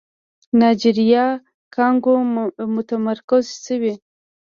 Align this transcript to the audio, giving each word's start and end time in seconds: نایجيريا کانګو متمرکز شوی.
نایجيريا 0.59 1.25
کانګو 1.75 2.15
متمرکز 2.75 3.45
شوی. 3.63 3.93